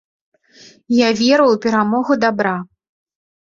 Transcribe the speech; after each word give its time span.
Я 0.99 1.09
веру 1.19 1.45
ў 1.51 1.55
перамогу 1.67 2.13
дабра. 2.23 2.55